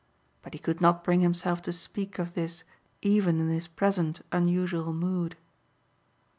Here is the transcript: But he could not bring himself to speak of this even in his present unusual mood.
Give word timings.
But 0.41 0.53
he 0.55 0.59
could 0.59 0.81
not 0.81 1.03
bring 1.03 1.21
himself 1.21 1.61
to 1.61 1.71
speak 1.71 2.17
of 2.17 2.33
this 2.33 2.63
even 3.03 3.39
in 3.39 3.49
his 3.49 3.67
present 3.67 4.21
unusual 4.31 4.93
mood. 4.93 5.37